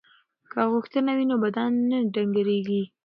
[0.51, 2.83] که غوښه وي نو بدن نه ډنګریږي.